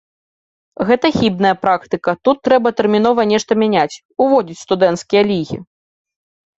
Гэта 0.89 1.11
хібная 1.17 1.51
практыка, 1.65 2.11
тут 2.29 2.37
трэба 2.49 2.73
тэрмінова 2.81 3.29
нешта 3.35 3.51
мяняць, 3.67 4.01
уводзіць 4.27 4.61
студэнцкія 4.67 5.21
лігі. 5.33 5.57